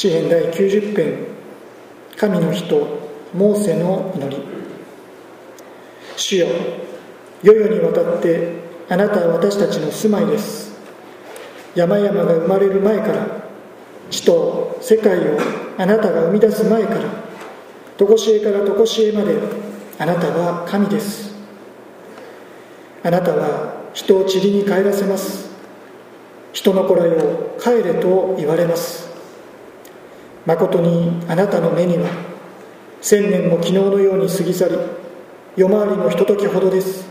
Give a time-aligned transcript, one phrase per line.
[0.00, 1.26] 詩編第90編。
[2.16, 2.74] 神の人
[3.34, 4.42] モーセの祈り。
[6.16, 6.46] 主よ
[7.42, 10.72] 世々にわたってあなたは私たちの住まいです。
[11.74, 13.26] 山々が生まれる前から
[14.08, 15.38] 地と世界を
[15.76, 17.00] あなたが生み出す前から
[17.98, 19.36] 常しえから常しえまで
[19.98, 21.34] あなたは神です。
[23.04, 25.50] あなたは人を塵に帰らせます。
[26.54, 29.09] 人の子らよ帰れと言われます。
[30.46, 32.08] まことにあなたの目には
[33.00, 34.76] 千年も昨日のように過ぎ去り
[35.56, 37.04] 夜回りのひとときほどです。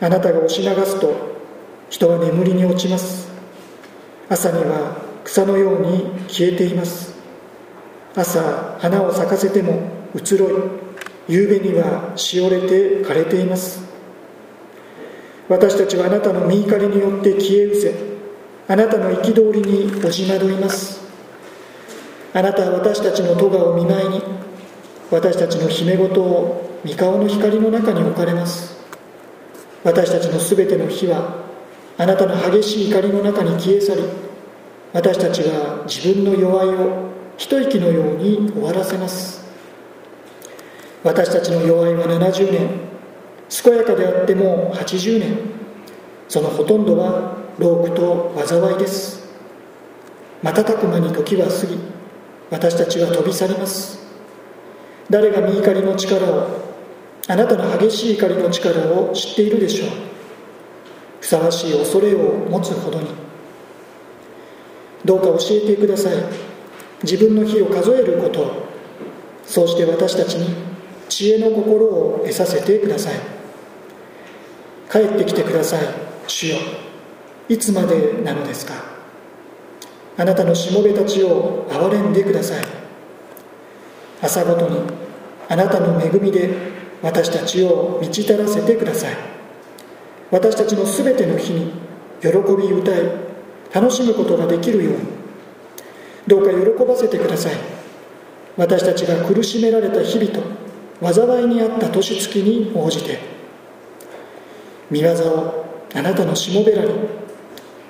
[0.00, 1.14] あなたが押し流すと
[1.88, 3.28] 人は眠りに落ちます。
[4.28, 7.14] 朝には草のように消えています。
[8.14, 10.52] 朝花を咲かせても移ろい
[11.28, 13.82] 夕べにはしおれて枯れています。
[15.48, 17.94] 私たちはあなたの身怒りによって消え失せ
[18.68, 21.09] あなたの憤りにおじ惑います。
[22.32, 24.22] あなたは私たちの咎を見舞いに
[25.10, 28.78] 私たちの姫事を三顔の光の中に置かれます。
[29.82, 31.44] 私たちのすべての火は
[31.98, 34.02] あなたの激しい怒りの中に消え去り
[34.92, 39.40] 私たちは自分の弱いを一息のように終わらせます。
[41.02, 42.68] 私たちの弱いは70年
[43.48, 45.38] 健やかであっても80年
[46.28, 49.28] そのほとんどは老苦と災いです。
[50.42, 51.99] 瞬く間に時は過ぎ
[52.50, 54.00] 私たちは飛び去ります。
[55.08, 56.46] 誰が身怒りの力を
[57.28, 59.88] あなたの激しい怒りの力を知っているでしょう。
[61.20, 63.08] ふさわしい恐れを持つほどに。
[65.04, 66.16] どうか教えてください。
[67.02, 68.66] 自分の日を数えることを。
[69.44, 70.54] そうして私たちに
[71.08, 73.14] 知恵の心を得させてください。
[74.90, 75.84] 帰ってきてください。
[76.26, 76.56] 主よ。
[77.48, 78.89] いつまでなのですか？
[80.20, 82.62] あなたのしもべたちを憐れんでください。
[84.20, 84.78] 朝ごとに
[85.48, 86.50] あなたの恵みで
[87.00, 89.16] 私たちを満ち足らせてください。
[90.30, 91.72] 私たちのすべての日に
[92.20, 93.00] 喜び歌い
[93.72, 94.98] 楽しむことができるように。
[96.26, 97.54] どうか喜ばせてください。
[98.58, 103.18] 私たちが苦しめられた日々と災いにあった年月に応じて。
[104.90, 105.64] 見業を
[105.94, 106.92] あなたのしもべらに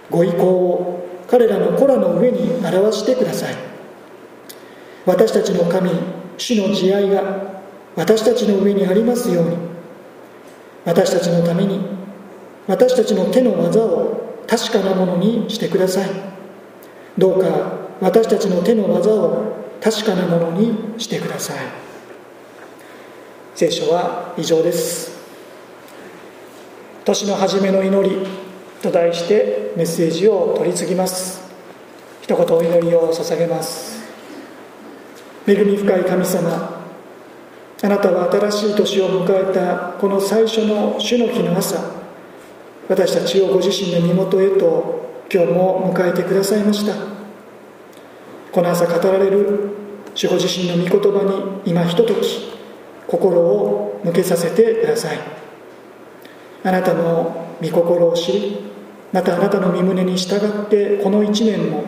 [0.09, 1.00] ご意向を
[1.31, 3.55] 彼らの子らの上に表してください。
[5.07, 5.91] 私たちの神
[6.37, 7.63] 主の慈愛が
[7.95, 9.57] 私たちの上にありますように。
[10.85, 11.81] 私たちのために
[12.67, 16.11] 私たちの手の技を確かなものにしてください。
[17.17, 17.47] どうか
[18.01, 21.57] 私たちの手の技を確かなものにしてください。
[23.55, 25.21] 聖書は以上です。
[27.05, 28.50] 年の初めの祈り。
[28.83, 31.41] と題してメッセージを取り次ぎます。
[32.23, 34.01] 一言お祈りを捧げます。
[35.47, 36.85] 恵み深い神様
[37.83, 41.79] あなたは新しい年を迎えたこの最初の主の日の朝
[42.89, 46.95] 私たちをご自身の身元へと今日も迎えてくださいました。
[48.53, 49.71] この朝語られる
[50.15, 52.53] 主ご自身の御言葉に今ひととき
[53.07, 55.19] 心を向けさせてください。
[56.63, 58.70] あなたの御心を知り
[59.13, 61.85] またあなたの御胸に従ってこの一年も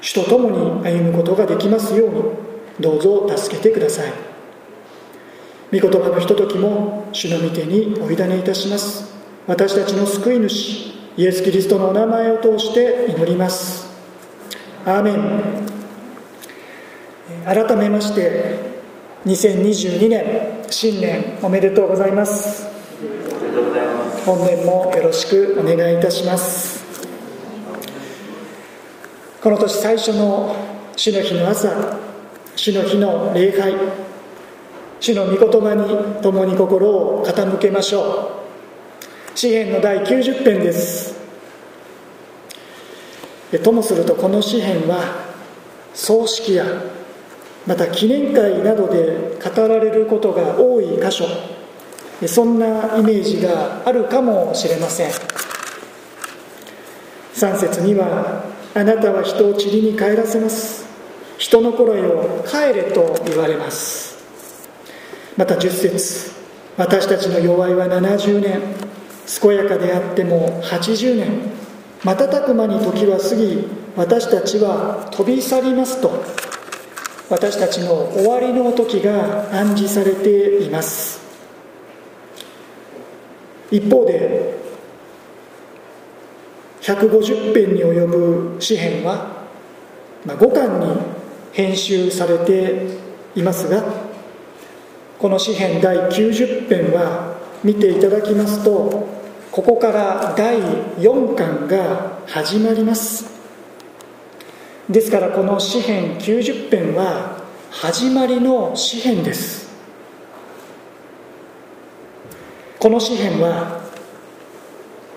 [0.00, 2.22] 主と共に歩むことができますように
[2.80, 4.12] どうぞ助けてください。
[5.72, 9.14] 御言葉のひとときも主の御手にお委ねいたします。
[9.46, 13.86] 私たちの救い主イエス・キリストのお名前を通して祈ります。
[14.84, 15.64] アーメン。
[17.44, 18.58] 改めまして
[19.26, 22.73] 2022年新年おめでとうございます。
[24.24, 26.82] 本年もよろしくお願いいたします。
[29.42, 30.56] この年最初の
[30.96, 31.98] 主の日の朝
[32.56, 33.74] 主の日の礼拝
[34.98, 38.42] 主の御言葉に共に心を傾けましょ
[39.34, 39.38] う。
[39.38, 41.14] 詩篇の第90編です。
[43.62, 45.34] ともするとこの詩篇は
[45.92, 46.64] 葬式や
[47.66, 51.26] また記念会などで語られることが多い箇所。
[52.26, 55.10] そんなイメージがあるかもしれません。
[57.34, 58.44] 3節には
[58.74, 60.84] 「あなたは人を塵に帰らせます」
[61.36, 64.16] 「人の頃よ帰れ」と言われます。
[65.36, 66.30] また10節
[66.76, 68.60] 私たちの弱いは70年。
[69.40, 71.50] 健やかであっても80年。
[72.04, 73.66] 瞬く間に時は過ぎ
[73.96, 76.12] 私たちは飛び去りますと。
[77.30, 81.23] 私たちの終わりの時が暗示されています。
[83.74, 84.54] 一方で
[86.80, 89.48] 150編に及ぶ詩篇は、
[90.24, 90.96] ま、5巻に
[91.52, 92.86] 編集されて
[93.34, 93.82] いますが
[95.18, 99.08] この詩編第90編は見ていただきますと
[99.50, 100.60] ここから第
[100.98, 103.32] 4巻が始まります。
[104.90, 109.63] ですからこの詩編90編は始まりの詩編です。
[112.84, 113.80] この詩篇は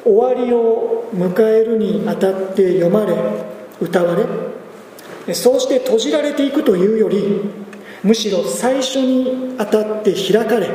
[0.05, 3.13] 終わりを迎えるにあたって読まれ
[3.81, 7.41] 歌われそうして閉じられていくというより
[8.03, 10.69] むしろ最初にあたって開かれ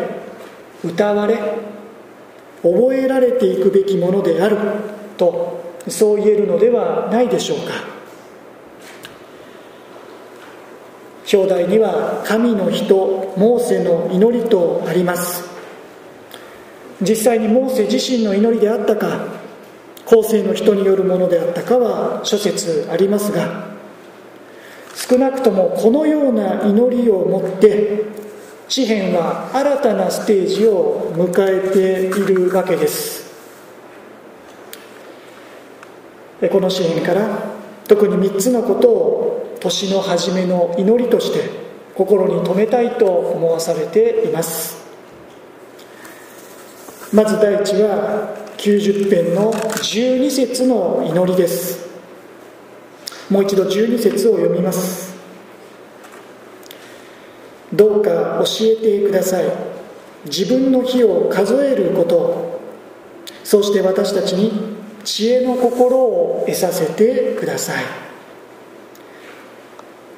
[0.85, 1.39] 歌われ
[2.62, 4.59] 覚えられていくべきものである
[5.17, 7.73] とそう言えるのではないでしょうか。
[11.33, 12.95] 表題には「神の人
[13.38, 15.51] モーセの祈り」とあります。
[17.02, 19.26] 実際にモーセ自身の祈りであったか
[20.06, 23.72] 後世の人によるものであったかは諸説ありますが
[24.94, 28.04] 少なくともこのような祈りをもって
[28.69, 33.31] 詩篇は新たなステージを迎えているわけです。
[36.50, 37.52] この詩篇から
[37.87, 41.50] 特に3つのことを年の初めの祈りとして
[41.94, 44.81] 心に留めたいと思わされています。
[47.12, 51.87] まず第一は90編の12節の祈りです。
[53.29, 55.14] もう一度12節を読みます。
[57.70, 59.44] どうか教えてください。
[60.25, 62.61] 自分の日を数えること。
[63.44, 67.85] そして私たちに知恵の心を得させてください。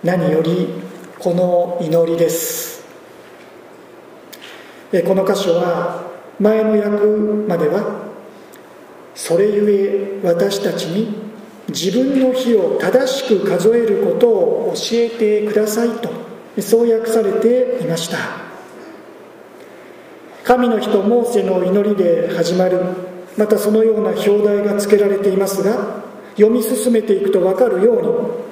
[0.04, 0.68] 何より
[1.18, 2.84] この祈りです。
[4.92, 6.03] この箇所は
[6.40, 7.06] 前の訳
[7.48, 8.04] までは
[9.14, 11.24] それゆえ私たちに
[11.68, 16.10] 自分の日を正しく数えることを教えてくださいと
[16.60, 18.44] そう訳されていました。
[20.44, 22.78] 神の人モーセの祈りで始まる
[23.38, 26.04] またそのような表題が付けられていますが
[26.36, 28.44] 読み進めていくと分かるように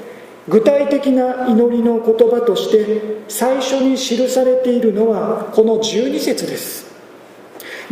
[0.48, 6.91] 具体的な祈りの言葉として最初に記されているのはこの12節です。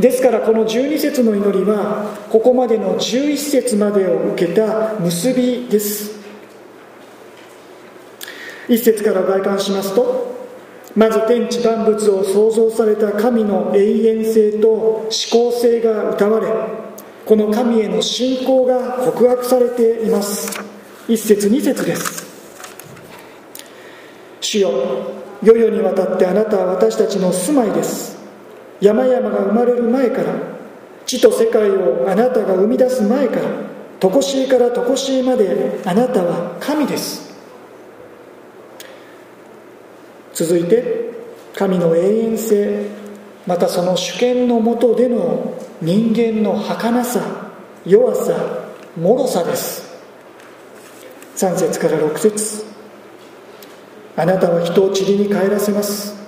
[0.00, 6.18] ですからこの12節の祈りはここまでの11節までを受けた結びです。
[8.68, 10.30] 1節から外観しますと
[10.96, 16.46] まず天地万物を創造された神の永遠性と思考性が歌われ
[17.26, 20.58] この神への信仰が告白されています。
[21.08, 22.26] 1節2節です。
[24.40, 24.70] 主よ
[25.42, 28.19] 世々にわたってあなたは私たちの住まいです。
[28.80, 30.34] 山々が生まれる前から
[31.06, 33.42] 地と世界をあなたが生み出す前から
[34.00, 37.30] 常しえから常しえまであなたは神です。
[40.32, 41.10] 続いて
[41.54, 42.86] 神の永遠性
[43.46, 47.20] またその主権のもとでの人間の儚さ
[47.84, 48.32] 弱さ
[48.96, 49.90] 脆さです。
[51.36, 52.64] 3節から6節。
[54.16, 56.19] あなたは人を塵に帰らせます。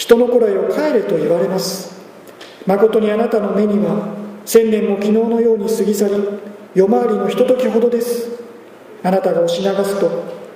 [0.00, 1.94] 人の子らよ帰れと言われます。
[2.64, 4.14] 誠にあなたの目には
[4.46, 6.14] 千年も昨日のように過ぎ去り
[6.74, 8.30] 夜回りのひとときほどです。
[9.02, 10.10] あなたが押し流すと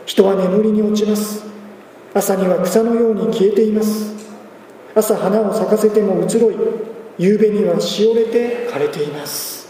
[0.07, 1.45] 人は眠りに落ちます。
[2.15, 4.15] 朝には草のように消えています。
[4.95, 6.57] 朝花を咲かせても移ろい
[7.19, 9.69] 夕べにはしおれて枯れています。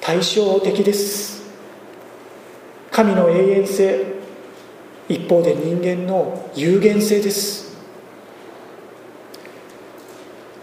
[0.00, 1.42] 対照的です。
[2.90, 4.19] 神の永遠性
[5.10, 7.76] 一方で人間の有限性です。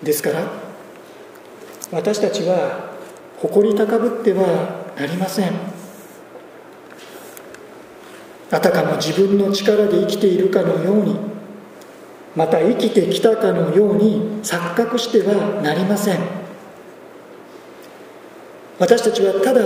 [0.02, 0.50] ですから
[1.92, 2.96] 私たちは
[3.40, 5.52] 誇り高ぶってはなりません。
[8.50, 11.18] あたかも自分の力で生きているかのように
[12.34, 16.20] また生きてきたかのように錯覚してはなりません。
[18.80, 19.62] 私たちはただ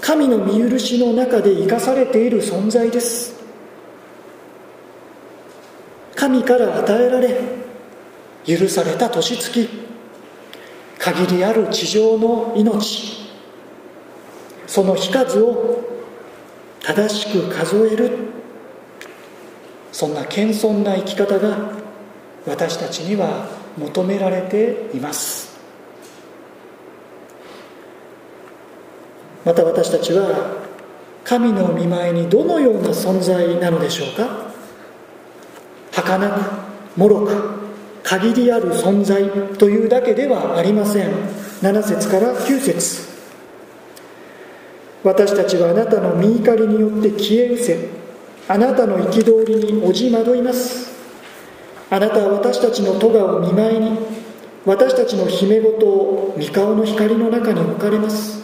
[0.00, 3.43] 神の見許しの中で生かされている存在です。
[6.14, 7.40] 神から与えられ
[8.46, 9.68] 許された年月。
[10.98, 13.24] 限りある地上の命。
[14.66, 15.82] その日数を
[16.80, 18.10] 正しく数える。
[19.92, 21.72] そんな謙遜な生き方が
[22.46, 25.54] 私たちには求められています。
[29.44, 30.64] また私たちは
[31.22, 34.43] 神の見舞いにどのような存在なのでしょうか？
[35.94, 36.40] 儚く
[36.96, 37.64] 脆く
[38.02, 39.24] 限りある存在
[39.56, 41.10] というだけではありません。
[41.62, 43.14] 7節から9節。
[45.02, 47.88] 私たちはあなたの身怒りによって消え失せ。
[48.48, 50.92] あなたの憤りにおじ惑います。
[51.90, 54.24] あなたは私たちの咎を見舞いに。
[54.66, 58.42] 私たちの姫事を御顔の光の中に置かれます。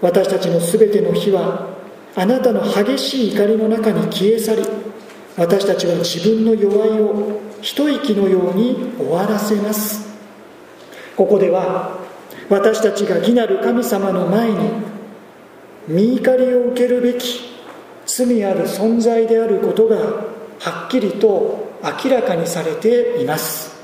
[0.00, 1.68] 私たちのすべての火は
[2.14, 4.62] あなたの激しい怒りの中に消え去り
[5.36, 10.06] 私たちは自分の弱いを一息のように終わらせます。
[11.16, 11.98] ここでは
[12.48, 14.70] 私たちが義なる神様の前に
[15.88, 17.54] 見怒りを受けるべき
[18.06, 21.72] 罪ある存在であることがはっきりと
[22.04, 23.74] 明らかにされています。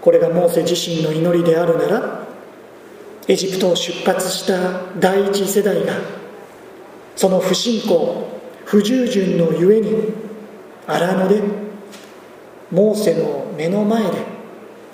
[0.00, 2.26] これがモーセ自身の祈りであるなら
[3.28, 5.94] エジプトを出発した第一世代が
[7.16, 8.39] その不信仰
[8.70, 10.14] 不従順のゆえに
[10.86, 11.42] 荒野で
[12.70, 14.10] モーセの目の前で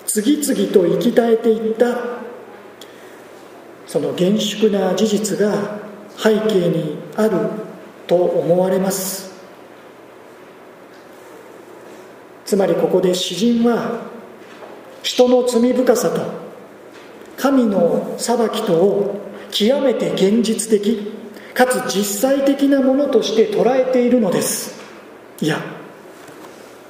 [0.07, 1.95] 次々と生き絶えていった
[3.85, 5.79] その厳粛な事実が
[6.17, 7.37] 背景にある
[8.07, 9.31] と思われます。
[12.45, 14.01] つまりここで詩人は
[15.03, 16.21] 人の罪深さと
[17.37, 21.16] 神の裁きとを極めて現実的。
[21.57, 24.79] かつ実際的なものとして捉えているのです。
[25.41, 25.59] いや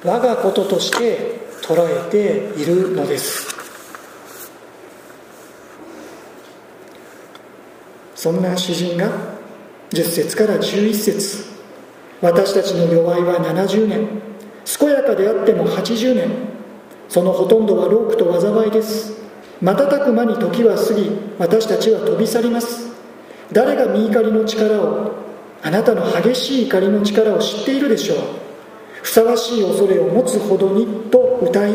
[0.04, 3.48] 我がこととして捉えているのです。
[8.14, 9.10] そんな詩人が
[9.88, 11.44] 10節から11節。
[12.20, 14.06] 私たちの弱いは70年。
[14.78, 16.30] 健やかであっても80年。
[17.08, 19.14] そのほとんどは労苦と災いです。
[19.62, 22.87] 瞬く間に時は過ぎ私たちは飛び去ります。
[23.52, 25.12] 誰が身怒りの力を
[25.62, 28.18] あなたの激しい怒りの力を知っているでしょう。
[29.02, 31.72] ふさわしい恐れを持つほどにと歌い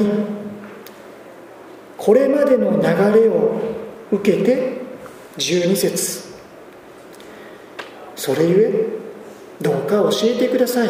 [1.97, 3.55] これまでの流れを
[4.11, 4.81] 受けて
[5.37, 6.33] 12節。
[8.15, 8.99] それゆ
[9.61, 10.89] えどうか教えてください。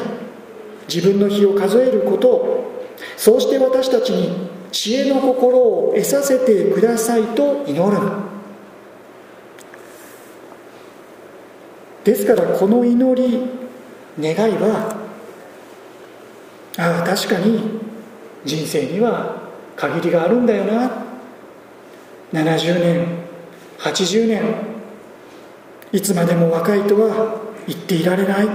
[0.93, 2.63] 自分の日を数えることを。
[3.15, 8.32] そうして私たちに知恵の心を得させてくださいと祈る。
[12.03, 13.49] ですからこの祈り
[14.19, 15.03] 願いは
[16.77, 17.79] ああ確かに
[18.45, 19.43] 人生には
[19.75, 21.03] 限りがあるんだよな。
[22.33, 23.07] 70年
[23.79, 24.41] 80年
[25.91, 28.47] いつまでも若いとは言っていられない。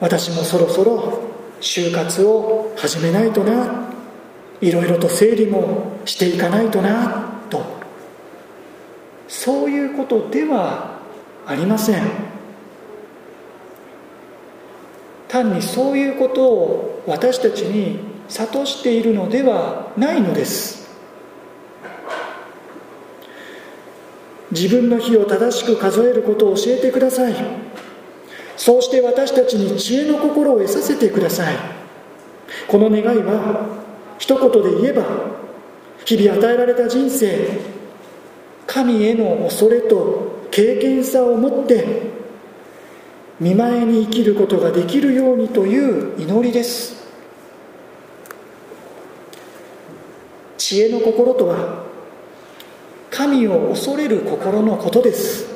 [0.00, 1.20] 私もそろそろ
[1.60, 3.90] 就活を始めないとな。
[4.60, 7.40] いろいろと整理もしていかないとな。
[7.50, 7.62] と。
[9.28, 10.93] そういうことでは
[11.46, 12.02] ありません。
[15.28, 17.98] 単にそういうことを私たちに
[18.28, 20.84] 諭しているのではないのです。
[24.52, 27.34] 自分の日を正しく数えることを教えてください。
[28.56, 31.56] そうして私たちに知恵の心を得させてください。
[32.68, 33.66] この願いは
[34.18, 35.02] 一言で言えば
[36.04, 37.60] 日々与えられた人生
[38.66, 41.84] 神への恐れと経験さを持って
[43.40, 46.94] 見舞いに生きることができるようにという祈りです。
[50.56, 51.84] 知恵の心とは
[53.10, 55.52] 神を恐れる心のことです。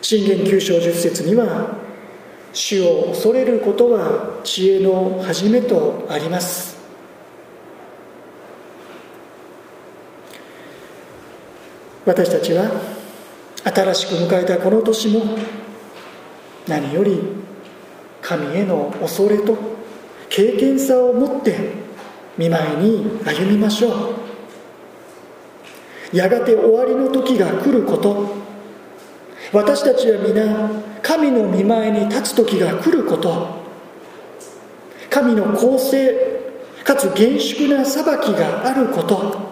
[0.00, 1.76] 信玄九章十節には
[2.54, 6.78] 主を恐れることは知恵の始めとあります。
[12.06, 12.97] 私たちは
[13.74, 15.36] 新しく迎えたこの年も
[16.66, 17.20] 何より
[18.22, 19.56] 神への恐れと
[20.30, 21.72] 経験さを持って
[22.38, 24.14] 見舞いに歩みましょ
[26.12, 26.16] う。
[26.16, 28.38] やがて終わりの時が来ること。
[29.52, 30.70] 私たちは皆
[31.02, 33.58] 神の見舞いに立つ時が来ること。
[35.10, 36.14] 神の公正
[36.84, 39.48] かつ厳粛な裁きがあること。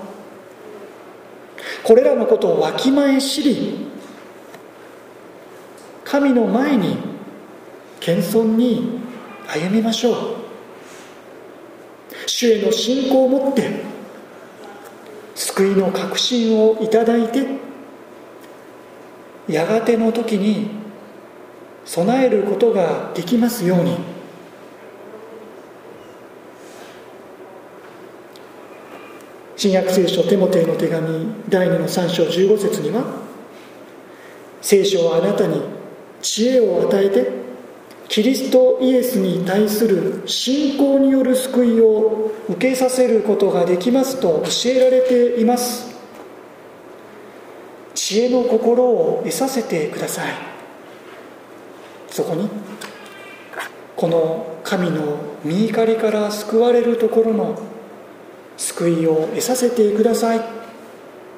[1.82, 3.85] これらのことをわきまえ知り
[6.06, 6.96] 神の前に
[7.98, 9.00] 謙遜に
[9.48, 10.16] 歩みましょう。
[12.26, 13.82] 主への信仰を持って
[15.34, 17.44] 救いの確信をいただいて
[19.48, 20.70] やがての時に
[21.84, 23.98] 備えることができますように。
[29.56, 33.02] 新約聖書テモテへの手紙第2の3章15節には
[34.60, 35.75] 聖書はあなたに
[36.22, 37.46] 知恵を与えて
[38.08, 45.94] キリストイエスに対する信仰による救いを受けさせることができますと教えられています。
[47.94, 50.34] 知恵の心を得させてください。
[52.08, 52.48] そこに
[53.96, 57.58] この神の御怒りから救われるところの
[58.56, 60.40] 救いを得させてください。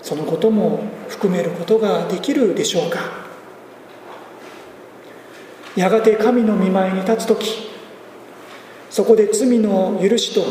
[0.03, 3.28] そのことも含めることができるでしょうか。
[5.79, 7.71] やがて神の見舞いに立つ時
[8.91, 10.43] そこで罪の許しと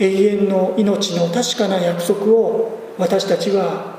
[0.00, 3.96] 永遠の命の確かな約束を私たちは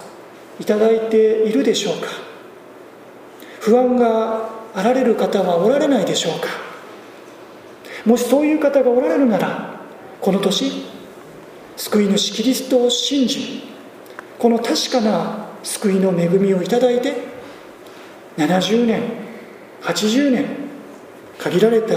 [0.59, 2.07] いただいているでしょうか。
[3.61, 6.47] 不安があられる方はおられないでしょうか。
[8.05, 9.79] もしそういう方がおられるなら
[10.19, 10.83] この年
[11.77, 13.63] 救い主キリストを信じ
[14.37, 17.13] この確かな救いの恵みをいただいて
[18.37, 19.24] 70年
[19.85, 20.45] 80年
[21.39, 21.95] 限られた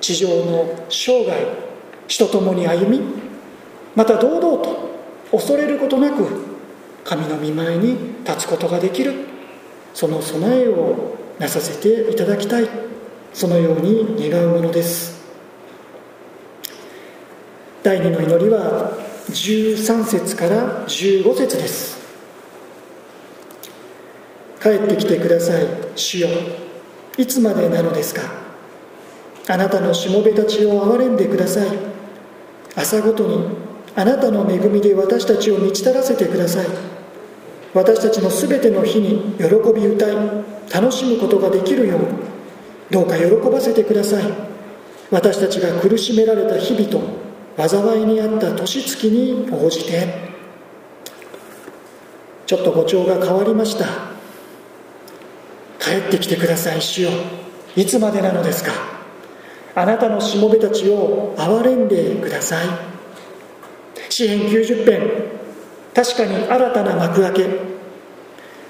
[0.00, 1.46] 地上の生涯
[2.06, 3.00] 人ともに歩み
[3.94, 4.90] また堂々と
[5.30, 6.54] 恐れることなく
[7.04, 9.12] 神の御前に立つことができる。
[9.92, 12.68] その備えをなさせていただきたい。
[13.32, 15.22] そのように願うものです。
[17.82, 18.92] 第二の祈りは
[19.28, 22.02] 13節から15節です。
[24.62, 26.28] 帰ってきてください主よ。
[27.16, 28.22] いつまでなのですか？
[29.46, 31.68] あなたのしもべたちを憐れんでください。
[32.76, 33.46] 朝ごとに
[33.94, 36.66] あなたの恵みで私たちを満ち足らせてください。
[37.72, 39.44] 私たちのすべての日に喜
[39.74, 40.16] び歌い
[40.72, 42.00] 楽しむことができるよう
[42.90, 44.24] どうか喜ばせてください。
[45.10, 47.00] 私たちが苦しめられた日々と
[47.68, 50.34] 災いにあった年月に応じて。
[52.46, 54.13] ちょっと語調が変わりました。
[55.84, 57.10] 帰ってきてください主よ。
[57.76, 58.72] いつまでなのですか？
[59.74, 62.66] あなたのしもべたちを憐れんでください。
[64.08, 65.10] 詩編90編。
[65.94, 67.46] 確かに新たな幕開け。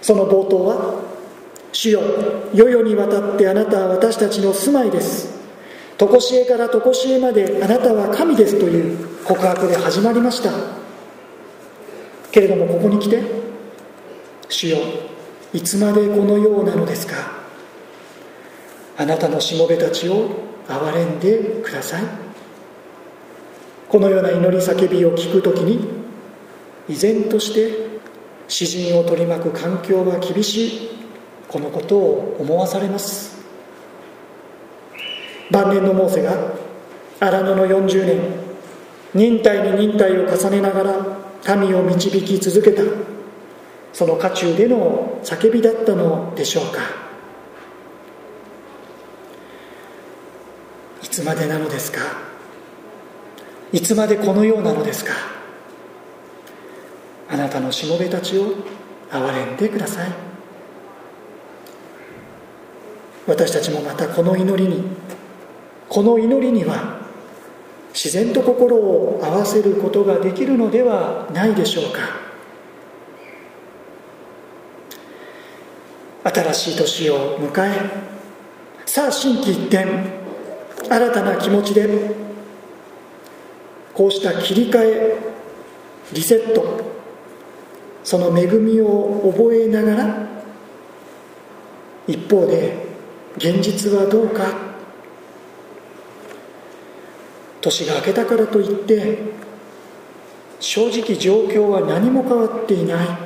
[0.03, 0.95] その冒頭は
[1.73, 2.01] 「主よ
[2.53, 5.33] 世々にわたってあなたは私たちの住まいです」
[5.97, 10.51] 常しえから常しえまであなたは神ですという告白で始まりました。
[12.33, 13.23] けれどもここに来て
[14.49, 14.79] 主よ
[15.55, 17.15] いつまでこのようなのですか？
[18.97, 20.29] あなたのしもべたちを
[20.67, 22.03] 憐れんでください。
[23.89, 25.89] このような祈り叫びを聞くときに
[26.89, 28.01] 依然として
[28.49, 30.91] 詩人を取り巻く環境は厳しい。
[31.47, 33.39] このことを思わされます。
[35.53, 36.37] 晩年のモーセが
[37.21, 38.21] 荒野の40年
[39.15, 42.83] 忍耐に忍耐を重ねながら民を導き続けた。
[43.95, 46.81] その渦中での叫びだったのでしょうか。
[51.03, 52.01] いつまでなのですか？
[53.73, 55.13] いつまでこのようなのですか？
[57.31, 58.55] あなたのしもべたちを
[59.11, 60.11] 憐れんでください。
[63.29, 64.83] 私たちもまたこの祈りに
[65.89, 66.99] この祈りには
[67.93, 72.24] 自然と心を合わせることができるのではないでしょうか。
[76.25, 77.91] 新しい年を迎え
[78.87, 79.85] さあ心機一転
[80.89, 81.87] 新たな気持ちで
[83.93, 85.19] こうした切り替え
[86.13, 86.95] リセット
[88.03, 90.29] その恵みを覚えながら
[92.07, 92.87] 一方で
[93.37, 94.75] 現実はどうか
[97.61, 99.19] 年が明けたからといって
[100.61, 103.24] 正直状況は何も変わっていない。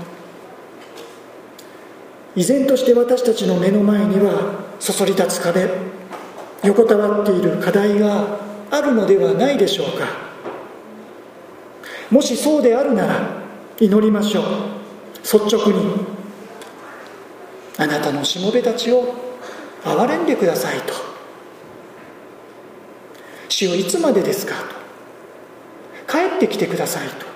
[2.39, 5.69] 依然として私たちの目の前にはそそり立つ壁
[6.63, 8.39] 横たわっている課題が
[8.71, 10.07] あるのではないでしょうか。
[12.13, 13.43] もしそうであるなら
[13.81, 14.45] 祈りましょう。
[15.21, 16.07] 率直に
[17.77, 19.15] あなたのしもべたちを
[19.83, 20.95] 憐れんでくださいと。
[23.49, 24.55] 主よいつまでですか
[26.07, 26.13] と。
[26.13, 27.27] 帰ってきてくださいと。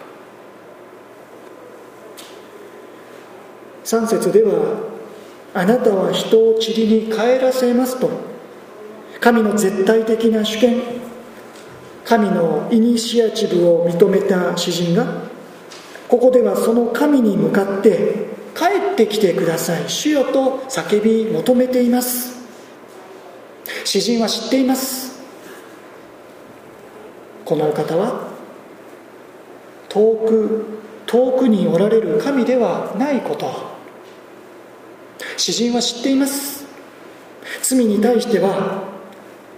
[3.84, 4.91] 3節では
[5.54, 8.10] あなたは人を塵に帰らせますと。
[9.20, 10.80] 神の絶対的な主権。
[12.04, 15.30] 神のイニシアチブを認めた詩人が
[16.08, 19.88] ここではその神に向かって帰ってきてください。
[19.88, 22.42] 主よと叫び求めています。
[23.84, 25.22] 詩人は知っています。
[27.44, 28.28] このお方は
[29.88, 30.66] 遠く
[31.06, 33.71] 遠くにおられる神ではないこと。
[35.36, 36.64] 詩人は知っています。
[37.62, 38.84] 罪に対しては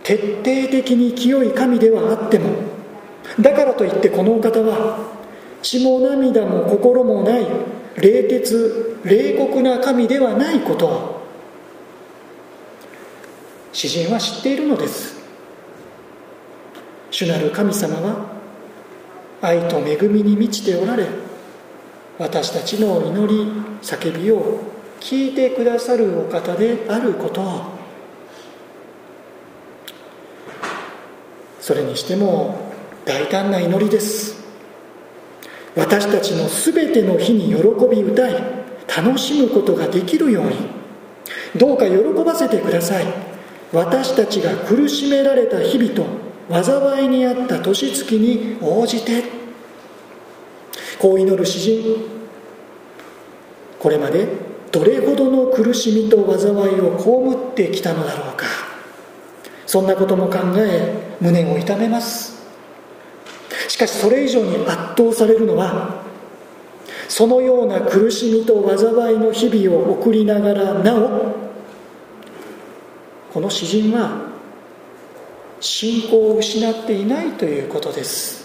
[0.03, 2.51] 徹底的に清い神ではあっても
[3.41, 4.99] だからといってこのお方は
[5.63, 7.47] 血も涙も心もない
[7.97, 11.25] 冷徹冷酷な神ではないことを
[13.73, 15.15] 詩人は知っているのです。
[17.11, 18.27] 主なる神様は
[19.41, 21.07] 愛と恵みに満ちておられ
[22.19, 23.45] 私たちの祈り
[23.83, 24.74] 叫びを
[25.05, 27.43] 聞いてくださるお方であること。
[27.43, 27.62] を
[31.61, 32.73] それにしても
[33.05, 34.43] 大胆な祈りです。
[35.77, 38.43] 私たちの全ての日に喜び歌い
[38.97, 40.57] 楽しむことができるように。
[41.55, 43.05] どうか喜ばせてください。
[43.75, 46.07] 私たちが苦しめられた日々と
[46.51, 49.23] 災いにあった年月に応じて。
[50.99, 51.97] こう祈る詩人。
[53.79, 58.47] これまでどれほどの苦しみと災いを被ってきたのだろうか。
[59.67, 62.45] そんなことも考え胸を痛めます。
[63.69, 66.03] しかしそれ以上に圧倒されるのは
[67.09, 71.37] そのような苦しみと災いの日々を送りながらなお
[73.33, 74.29] この詩人は
[75.61, 78.43] 信仰を失っていないということです。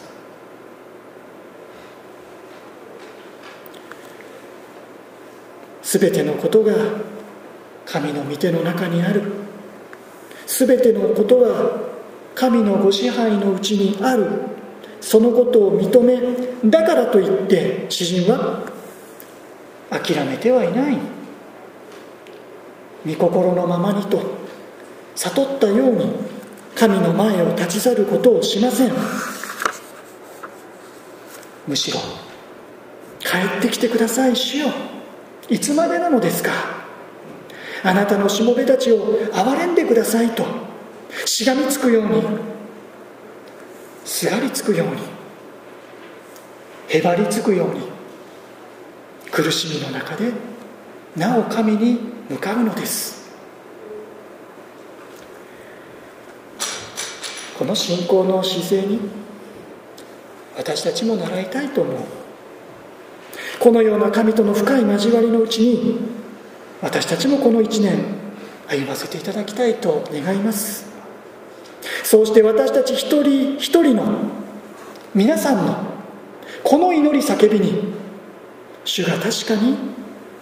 [5.91, 6.73] 全てのことが
[7.83, 9.23] 神の御手の中にある。
[10.45, 11.89] 全てのことは
[12.35, 14.27] 神のご支配のうちにある。
[15.01, 18.71] そのことを認めだからといって詩人は
[19.89, 20.97] 諦めてはいない。
[23.07, 24.21] 御心のままにと
[25.15, 26.11] 悟ったように
[26.75, 28.93] 神の前を立ち去ることをしません。
[31.67, 31.99] むしろ
[33.21, 34.98] 帰ってきてください主よ。
[35.49, 36.51] いつまでなのですか？
[37.83, 40.45] あなたのしもべたちを憐れんでくださいと
[41.25, 42.21] しがみつくように
[44.03, 45.01] すがりつくように
[46.89, 47.81] へばりつくように
[49.31, 50.31] 苦しみの中で
[51.15, 53.19] なお神に向かうのです。
[57.57, 58.99] この信仰の姿勢に
[60.57, 61.95] 私たちも習いたいと思う。
[63.59, 65.99] このような神との深い交わりのうちに
[66.81, 68.05] 私たちもこの1年
[68.67, 70.87] 歩ませていただきたいと願います。
[72.03, 74.19] そうして私たち一人一人の
[75.13, 75.77] 皆さんの
[76.63, 77.93] この祈り叫びに
[78.85, 79.77] 主が確かに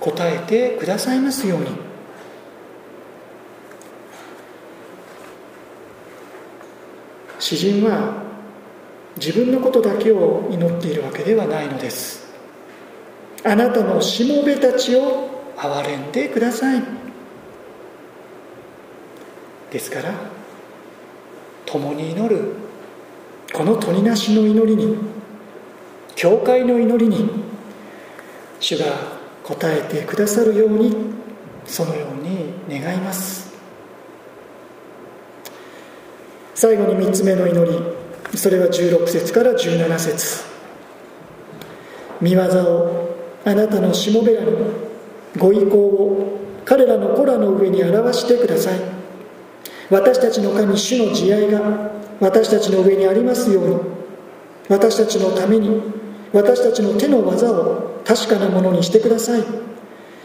[0.02, 1.68] 応えてくださいますように。
[7.40, 8.24] 詩人は
[9.18, 12.27] 自分のことだけを祈っているわけではないのです。
[13.44, 16.84] あなたのしもべたちを憐れんでください。
[19.72, 20.14] ですから
[21.66, 22.54] 共に祈る。
[23.54, 24.98] この鳥なしの祈りに
[26.16, 27.30] 教会の祈りに
[28.60, 28.86] 主が
[29.46, 30.94] 応えてくださるように
[31.66, 33.54] そのように願います。
[36.56, 37.80] 最後に3つ目の祈り。
[38.38, 40.44] それは16節から17節。
[42.20, 43.07] 見業を
[43.48, 44.52] あなたのしもべらの
[45.38, 48.80] ご意向を彼らの子らの上に表してください。
[49.90, 53.80] 私たちの神主の慈愛が私たちの上にありますように
[54.68, 55.82] 私たちのために
[56.34, 59.44] 私たちの手の技を確かなものにしてください。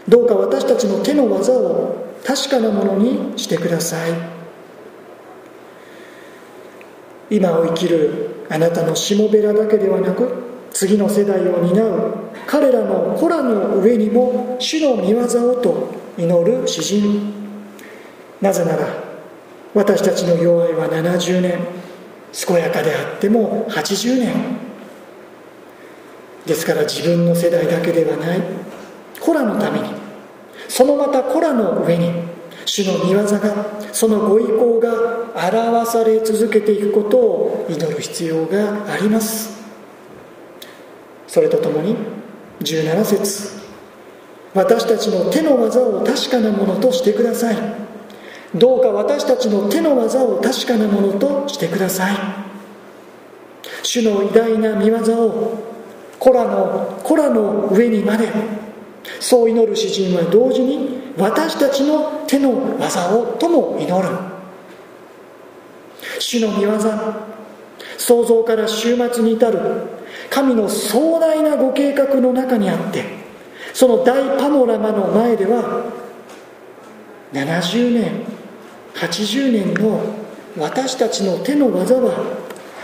[0.05, 4.11] どうか私たちの手の技を確かなものにしてください。
[7.29, 12.13] 今を生きるあなたのしもべらだけではなく次の世代を担う
[12.47, 17.31] 彼らの子らの上にも主の御業をと祈る詩人。
[18.41, 18.87] なぜなら
[19.73, 21.59] 私たちの弱いは70年。
[22.47, 24.33] 健やかであっても80年。
[26.45, 28.41] ですから自分の世代だけではない。
[29.19, 29.89] 子らのために。
[30.67, 32.11] そのまた子らの上に
[32.65, 34.89] 主の御業がそのご意向が
[35.35, 39.62] 表され続けていくことを祈る必要があります。
[41.33, 41.95] それとともに
[42.61, 43.53] 17節。
[44.53, 47.57] 私たちの手の技を確かなものとしてください。
[48.53, 52.15] どうか私たちの手の技を確かなものとしてください。
[53.81, 55.57] 主の偉大な見業を
[56.19, 58.27] 子らの子らの上にまで
[59.19, 64.07] そう祈る詩人は同時に私たちの手の技をとも祈る。
[66.19, 66.79] 主の見業
[67.97, 70.02] 創造から終末に至る
[70.33, 73.03] 神の壮大なご計画の中にあって
[73.71, 75.93] その大パノラマの前では
[77.33, 78.25] 70年
[78.95, 80.01] 80年の
[80.57, 82.39] 私たちの手の技は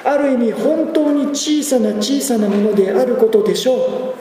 [0.05, 4.15] ある意味本当に小さな小さなものであることでしょう。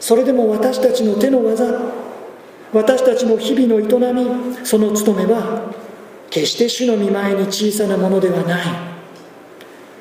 [0.00, 1.66] それでも私たちの手の技
[2.72, 5.72] 私たちの日々の営みその務めは
[6.30, 8.89] 決して主の見前に小さなものではない。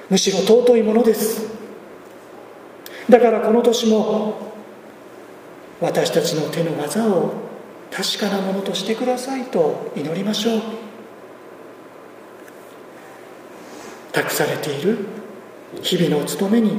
[0.09, 1.47] むしろ尊いものです。
[3.09, 4.53] だからこの年も
[5.81, 7.33] 私たちの手の技を
[7.91, 10.61] 確かなものとしてくださいと祈りましょう。
[14.11, 14.97] 託されている
[15.81, 16.73] 日々の務めに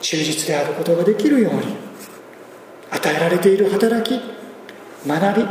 [0.00, 1.76] 忠実であることができるように
[2.90, 4.20] 与えられている働き
[5.06, 5.46] 学び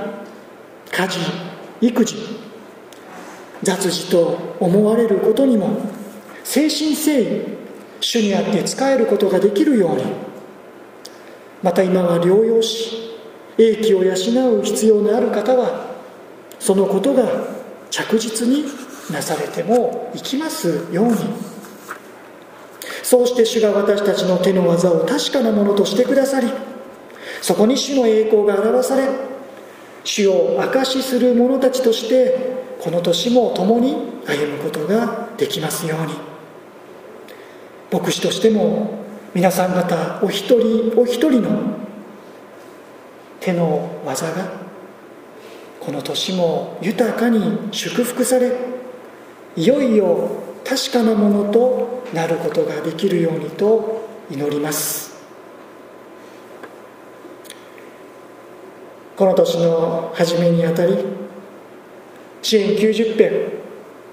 [0.92, 1.20] 家事
[1.82, 2.16] 育児
[3.62, 5.97] 雑事と思われることにも
[6.48, 7.58] 誠心誠意
[8.00, 10.04] 主にあって使えることができるように
[11.62, 13.18] また今は療養し
[13.58, 15.88] 英気を養う必要のある方は
[16.60, 17.28] そのことが
[17.90, 18.64] 着実に
[19.12, 21.58] なされてもいきますように。
[23.04, 26.52] そうして主が私たちの手の技を確かなものとしてくださり
[27.42, 29.08] そこに主の栄光が表され
[30.04, 36.27] 主を証しする者たちとしてこの年も共に歩むことができますように。
[37.92, 41.78] 牧師としても皆さん方お一人お一人の
[43.40, 44.52] 手の技が
[45.80, 48.52] この年も豊かに祝福され
[49.56, 50.30] いよいよ
[50.66, 55.16] 確かなものとなることができるようにと祈ります。
[59.16, 60.96] この年の初めにあたり
[62.44, 63.52] 支援90編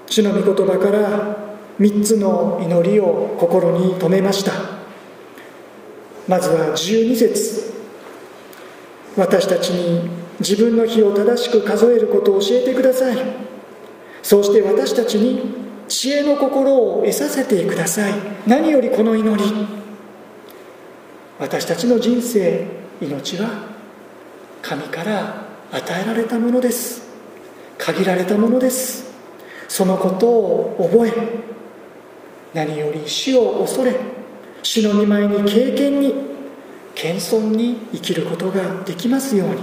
[0.07, 1.44] 主の御言葉から
[1.79, 4.51] 3つの祈りを心に留めました。
[6.27, 7.73] まずは12節。
[9.17, 10.09] 私たちに
[10.39, 13.17] 自分の日を正しく数えることを教えてください。
[14.23, 15.53] そして私たちに
[15.87, 18.13] 知恵の心を得させてください。
[18.47, 19.67] 何よりこの祈り。
[21.39, 22.65] 私たちの人生
[23.01, 23.67] 命は
[24.61, 27.03] 神から与えられたものです。
[27.77, 29.13] 限られたものです。
[29.67, 31.54] そのことを覚え
[32.55, 33.93] 何より主を恐れ
[34.63, 36.13] 主の御前に経験に
[36.95, 39.55] 謙遜に生きることができますように。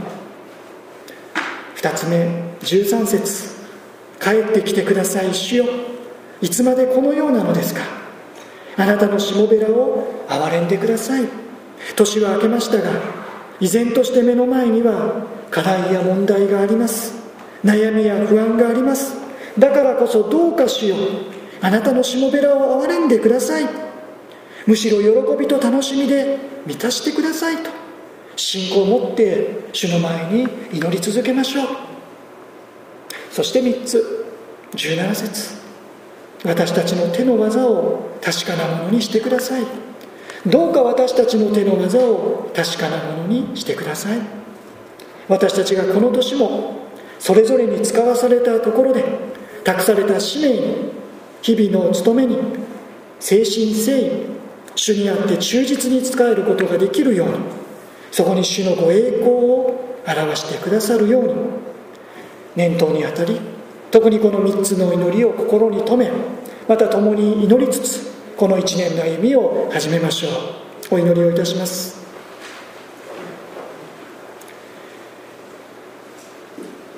[1.77, 2.19] 2つ目
[2.61, 3.55] 13節
[4.21, 5.65] 帰ってきてください主よ。
[6.43, 7.81] いつまでこのようなのですか。
[8.77, 11.27] あなたのしもべらを憐れんでください。
[11.97, 12.91] 年は明けましたが
[13.59, 17.15] 依然として目の前には課題や問題があります。
[17.65, 19.17] 悩みや不安があります。
[19.59, 20.97] だからこそどうかしよ。
[20.97, 21.32] う
[21.63, 23.69] あなたのしもべらを憐れんでください。
[24.67, 27.71] むしろ喜びと楽しみで満たしてくださいと。
[28.35, 31.67] 信仰を持って主の前に祈り続けましょう。
[33.31, 34.27] そして3つ。
[34.75, 35.55] 17節。
[36.45, 39.63] 私たちの手の技を確かなものにしてください。
[40.45, 44.19] どうか私たちの手の技を確かなものにしてください。
[45.29, 46.89] 私たちがこの年も
[47.21, 49.05] それぞれに使わされたところで
[49.63, 51.02] 託された使命に
[51.43, 54.33] 日々の務めに誠心誠意
[54.75, 57.35] 主にあって忠実に使えることができるように
[58.11, 61.35] そこに主のご栄光を表してくださるように
[62.57, 63.41] 念頭にあたり
[63.91, 66.11] 特にこの3つの祈りを心に留め
[66.69, 70.95] また共に祈りつつこの1年の歩みを始めましょう。
[70.95, 72.03] お祈りをいたします。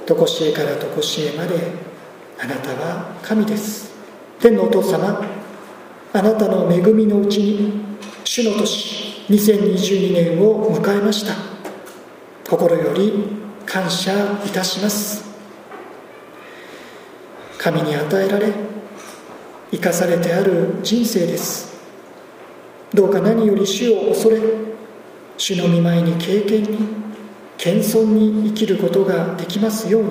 [0.06, 1.54] 常しえから常しえまで
[2.40, 3.93] あなたは神です。
[4.44, 5.24] 天のお父様
[6.12, 11.34] あなたの恵みのうちに主の年2022年を迎えました。
[12.46, 13.26] 心より
[13.64, 14.12] 感謝
[14.44, 15.24] いたします。
[17.56, 18.52] 神に与えられ
[19.70, 21.80] 生かされてある人生です。
[22.92, 24.42] どうか何より主を恐れ
[25.38, 26.78] 主の御前に経験に
[27.56, 30.10] 謙遜に生きることができますように。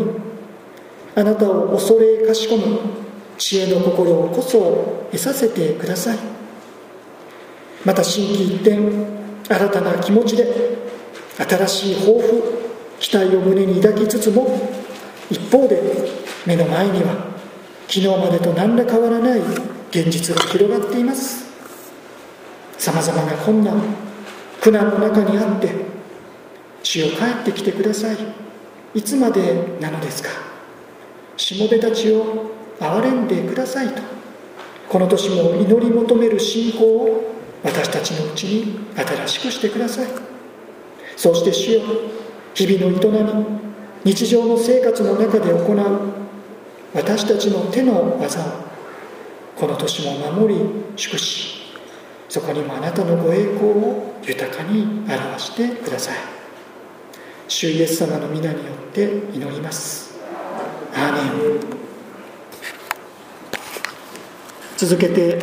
[1.13, 3.02] あなたを恐れかしこむ。
[3.37, 6.17] 知恵の心をこそ得させてください。
[7.85, 8.77] また心機一転
[9.49, 10.77] 新たな気持ちで
[11.37, 12.43] 新しい抱負
[12.99, 14.69] 期待を胸に抱きつつも
[15.29, 15.81] 一方で
[16.45, 17.33] 目の前には
[17.87, 19.39] 昨日までと何ら変わらない
[19.89, 21.51] 現実が広がっています。
[22.77, 23.81] さまざまな困難
[24.61, 25.69] 苦難の中にあって
[26.83, 28.17] 主よ帰ってきてください。
[28.93, 30.29] いつまでなのですか。
[31.35, 34.01] しもべたちを憐れんでくださいと。
[34.89, 37.33] この年も祈り求める信仰を
[37.63, 40.07] 私たちのうちに新しくしてください。
[41.15, 41.81] そして主よ
[42.53, 46.01] 日々の営み日常の生活の中で行う
[46.93, 48.43] 私たちの手の技を
[49.55, 50.61] この年も守り
[50.95, 51.63] 祝し
[52.29, 56.15] そこにもあなたのご栄光を豊かに表してください。
[57.47, 60.15] 主イエス様の皆によって祈ります。
[60.95, 61.82] アーメン。
[64.77, 65.41] 続けて